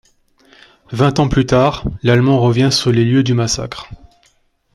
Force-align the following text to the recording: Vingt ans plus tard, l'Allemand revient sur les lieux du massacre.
Vingt 0.91 1.19
ans 1.19 1.29
plus 1.29 1.45
tard, 1.45 1.83
l'Allemand 2.01 2.39
revient 2.39 2.69
sur 2.71 2.91
les 2.91 3.05
lieux 3.05 3.21
du 3.21 3.35
massacre. 3.35 3.87